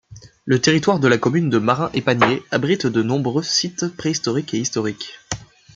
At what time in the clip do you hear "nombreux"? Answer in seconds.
3.03-3.43